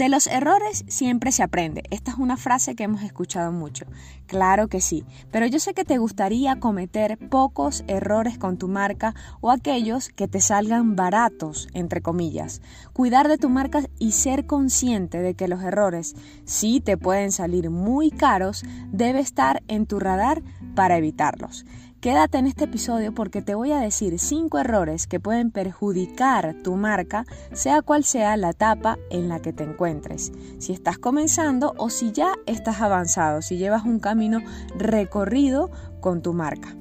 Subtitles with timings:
[0.00, 1.82] De los errores siempre se aprende.
[1.90, 3.84] Esta es una frase que hemos escuchado mucho.
[4.26, 9.14] Claro que sí, pero yo sé que te gustaría cometer pocos errores con tu marca
[9.42, 12.62] o aquellos que te salgan baratos, entre comillas.
[12.94, 17.68] Cuidar de tu marca y ser consciente de que los errores sí te pueden salir
[17.68, 20.42] muy caros debe estar en tu radar
[20.74, 21.66] para evitarlos.
[22.00, 26.74] Quédate en este episodio porque te voy a decir 5 errores que pueden perjudicar tu
[26.74, 30.32] marca, sea cual sea la etapa en la que te encuentres.
[30.58, 34.40] Si estás comenzando o si ya estás avanzado, si llevas un camino
[34.78, 36.74] recorrido con tu marca.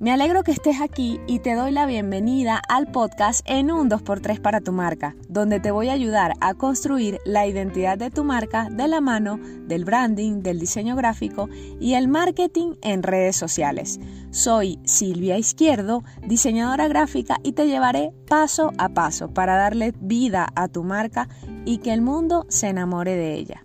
[0.00, 4.40] Me alegro que estés aquí y te doy la bienvenida al podcast en un 2x3
[4.40, 8.68] para tu marca, donde te voy a ayudar a construir la identidad de tu marca
[8.70, 11.48] de la mano del branding, del diseño gráfico
[11.80, 13.98] y el marketing en redes sociales.
[14.30, 20.68] Soy Silvia Izquierdo, diseñadora gráfica y te llevaré paso a paso para darle vida a
[20.68, 21.28] tu marca
[21.64, 23.64] y que el mundo se enamore de ella.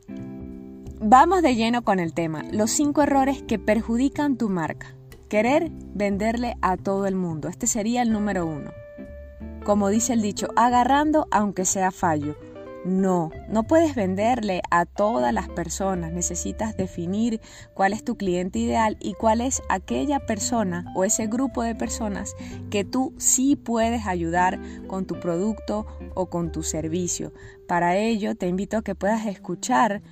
[1.00, 4.96] Vamos de lleno con el tema, los 5 errores que perjudican tu marca.
[5.34, 7.48] Querer venderle a todo el mundo.
[7.48, 8.70] Este sería el número uno.
[9.66, 12.38] Como dice el dicho, agarrando aunque sea fallo.
[12.86, 16.14] No, no puedes venderle a todas las personas.
[16.14, 17.42] Necesitas definir
[17.74, 22.36] cuál es tu cliente ideal y cuál es aquella persona o ese grupo de personas
[22.70, 27.34] que tú sí puedes ayudar con tu producto o con tu servicio.
[27.68, 30.04] Para ello te invito a que puedas escuchar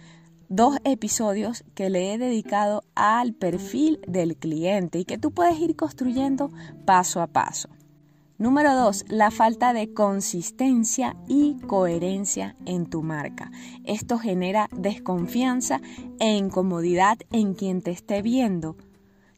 [0.52, 5.78] dos episodios que le he dedicado al perfil del cliente y que tú puedes ir
[5.78, 6.52] construyendo
[6.86, 7.70] paso a paso.
[8.38, 13.50] Número dos, la falta de consistencia y coherencia en tu marca.
[13.86, 15.80] Esto genera desconfianza
[16.20, 18.76] e incomodidad en quien te esté viendo.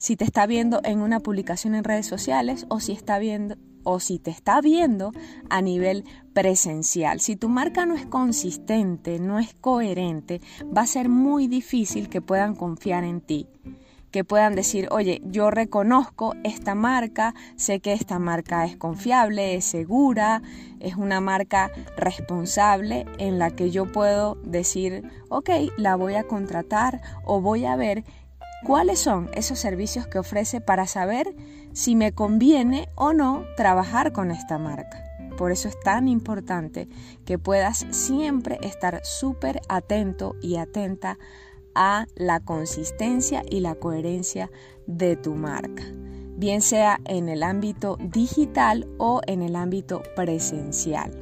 [0.04, 4.02] Si te está viendo en una publicación en redes sociales o si está viendo o
[4.02, 5.14] si te está viendo
[5.50, 7.22] a nivel presencial.
[7.22, 10.42] Si tu marca no es consistente, no es coherente,
[10.78, 13.48] va a ser muy difícil que puedan confiar en ti
[14.12, 19.66] que puedan decir, oye, yo reconozco esta marca, sé que esta marca es confiable, es
[19.66, 20.44] segura,
[20.80, 27.02] es una marca responsable en la que yo puedo decir, ok, la voy a contratar
[27.26, 28.04] o voy a ver
[28.64, 31.36] cuáles son esos servicios que ofrece para saber
[31.74, 35.04] si me conviene o no trabajar con esta marca.
[35.38, 36.88] Por eso es tan importante
[37.26, 41.18] que puedas siempre estar súper atento y atenta
[41.76, 44.52] a la consistencia y la coherencia
[44.86, 45.84] de tu marca,
[46.38, 51.20] bien sea en el ámbito digital o en el ámbito presencial.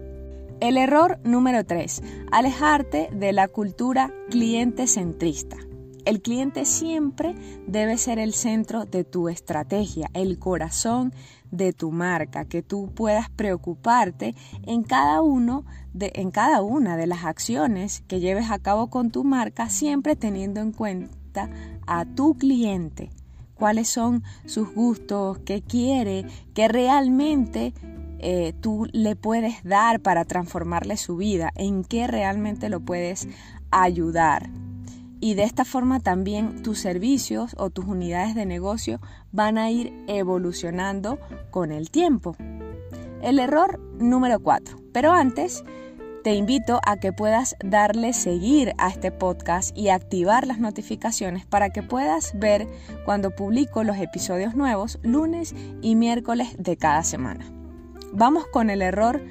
[0.60, 5.58] El error número 3, alejarte de la cultura cliente centrista.
[6.04, 7.36] El cliente siempre
[7.68, 11.14] debe ser el centro de tu estrategia, el corazón
[11.52, 15.64] de tu marca, que tú puedas preocuparte en cada uno
[15.94, 20.16] de, en cada una de las acciones que lleves a cabo con tu marca, siempre
[20.16, 21.50] teniendo en cuenta
[21.86, 23.12] a tu cliente,
[23.54, 26.26] cuáles son sus gustos, qué quiere,
[26.56, 27.74] qué realmente
[28.18, 33.28] eh, tú le puedes dar para transformarle su vida, en qué realmente lo puedes
[33.70, 34.50] ayudar
[35.22, 39.00] y de esta forma también tus servicios o tus unidades de negocio
[39.32, 41.20] van a ir evolucionando
[41.52, 42.36] con el tiempo.
[43.22, 44.78] El error número 4.
[44.92, 45.64] Pero antes,
[46.24, 51.70] te invito a que puedas darle seguir a este podcast y activar las notificaciones para
[51.70, 52.68] que puedas ver
[53.06, 57.46] cuando publico los episodios nuevos lunes y miércoles de cada semana.
[58.12, 59.22] Vamos con el error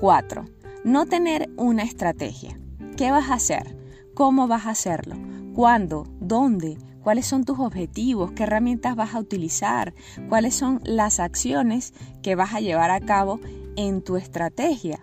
[0.00, 0.46] 4.
[0.84, 2.58] No tener una estrategia.
[2.96, 3.76] ¿Qué vas a hacer?
[4.14, 5.33] ¿Cómo vas a hacerlo?
[5.54, 6.08] ¿Cuándo?
[6.18, 6.78] ¿Dónde?
[7.04, 8.32] ¿Cuáles son tus objetivos?
[8.32, 9.94] ¿Qué herramientas vas a utilizar?
[10.28, 11.94] ¿Cuáles son las acciones
[12.24, 13.38] que vas a llevar a cabo
[13.76, 14.98] en tu estrategia?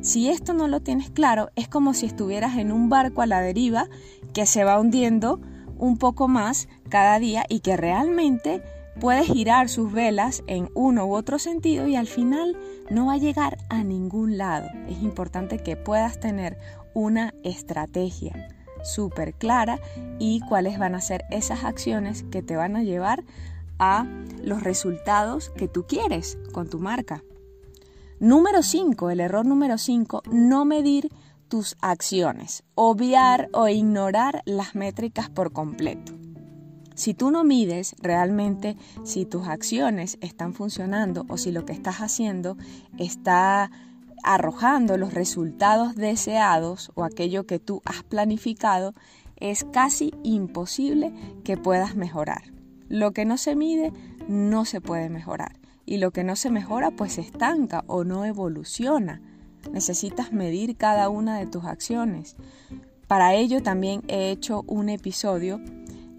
[0.00, 3.40] Si esto no lo tienes claro, es como si estuvieras en un barco a la
[3.40, 3.88] deriva
[4.32, 5.40] que se va hundiendo
[5.76, 8.62] un poco más cada día y que realmente
[9.00, 12.56] puede girar sus velas en uno u otro sentido y al final
[12.90, 14.68] no va a llegar a ningún lado.
[14.88, 16.58] Es importante que puedas tener
[16.94, 18.46] una estrategia
[18.84, 19.78] súper clara
[20.18, 23.24] y cuáles van a ser esas acciones que te van a llevar
[23.78, 24.06] a
[24.42, 27.22] los resultados que tú quieres con tu marca.
[28.18, 31.08] Número 5, el error número 5, no medir
[31.48, 36.12] tus acciones, obviar o ignorar las métricas por completo.
[36.94, 42.02] Si tú no mides realmente si tus acciones están funcionando o si lo que estás
[42.02, 42.58] haciendo
[42.98, 43.70] está
[44.22, 48.94] arrojando los resultados deseados o aquello que tú has planificado,
[49.36, 51.12] es casi imposible
[51.44, 52.52] que puedas mejorar.
[52.88, 53.92] Lo que no se mide
[54.28, 58.24] no se puede mejorar y lo que no se mejora pues se estanca o no
[58.24, 59.20] evoluciona.
[59.72, 62.36] necesitas medir cada una de tus acciones.
[63.06, 65.60] Para ello también he hecho un episodio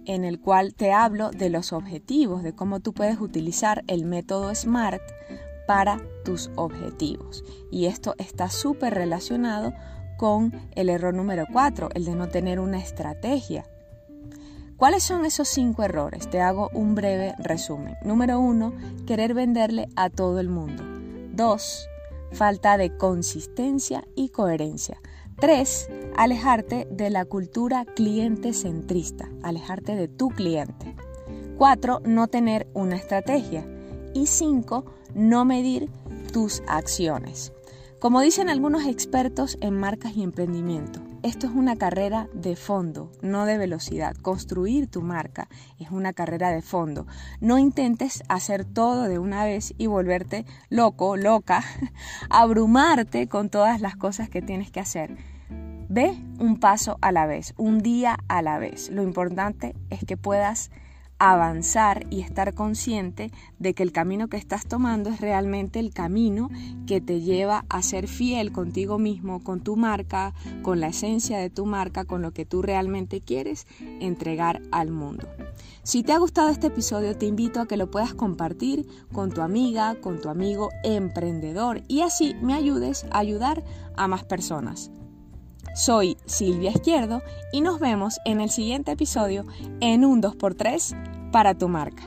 [0.06, 4.54] en el cual te hablo de los objetivos, de cómo tú puedes utilizar el método
[4.54, 5.02] SMART
[5.68, 7.44] para tus objetivos.
[7.72, 9.74] Y esto está súper relacionado
[10.18, 13.66] con el error número 4, el de no tener una estrategia.
[14.78, 16.30] ¿Cuáles son esos cinco errores?
[16.30, 17.96] Te hago un breve resumen.
[18.04, 18.74] Número 1,
[19.06, 20.84] querer venderle a todo el mundo.
[21.34, 21.90] 2,
[22.32, 25.00] falta de consistencia y coherencia.
[25.40, 25.90] 3.
[26.18, 30.96] Alejarte de la cultura cliente centrista, alejarte de tu cliente.
[31.58, 32.02] 4.
[32.06, 33.66] No tener una estrategia.
[34.14, 34.86] Y 5.
[35.16, 35.90] No medir
[36.32, 37.54] tus acciones.
[38.00, 43.46] Como dicen algunos expertos en marcas y emprendimiento, esto es una carrera de fondo, no
[43.46, 44.16] de velocidad.
[44.16, 45.48] Construir tu marca
[45.78, 47.06] es una carrera de fondo.
[47.42, 51.64] No intentes hacer todo de una vez y volverte loco, loca,
[52.32, 55.16] abrumarte con todas las cosas que tienes que hacer.
[55.88, 58.90] Ve un paso a la vez, un día a la vez.
[58.90, 60.72] Lo importante es que puedas
[61.30, 66.50] avanzar y estar consciente de que el camino que estás tomando es realmente el camino
[66.88, 70.34] que te lleva a ser fiel contigo mismo, con tu marca,
[70.64, 73.68] con la esencia de tu marca, con lo que tú realmente quieres
[74.00, 75.28] entregar al mundo.
[75.84, 79.42] Si te ha gustado este episodio, te invito a que lo puedas compartir con tu
[79.42, 83.64] amiga, con tu amigo emprendedor y así me ayudes a ayudar
[83.96, 84.90] a más personas.
[85.74, 87.22] Soy Silvia Izquierdo
[87.54, 89.46] y nos vemos en el siguiente episodio
[89.80, 92.04] en un 2x3 para tu marca.